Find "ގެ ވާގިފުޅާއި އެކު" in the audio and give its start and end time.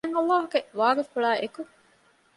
0.51-1.61